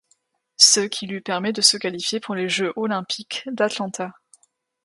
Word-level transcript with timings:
Ce 0.57 0.79
qui 0.79 1.05
lui 1.05 1.21
permet 1.21 1.53
de 1.53 1.61
se 1.61 1.77
qualifier 1.77 2.19
pour 2.19 2.33
les 2.33 2.49
Jeux 2.49 2.73
olympiques 2.75 3.43
d'Atlanta. 3.45 4.11